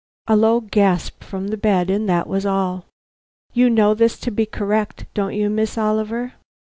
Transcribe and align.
A 0.25 0.35
low 0.35 0.61
gasp 0.61 1.23
from 1.23 1.49
the 1.49 1.57
bed, 1.57 1.91
and 1.91 2.09
that 2.09 2.25
was 2.25 2.43
all. 2.43 2.85
"You 3.53 3.69
know 3.69 3.93
this 3.93 4.17
to 4.21 4.31
be 4.31 4.47
correct, 4.47 5.05
don't 5.13 5.35
you, 5.35 5.47
Miss 5.47 5.77
Oliver?" 5.77 6.33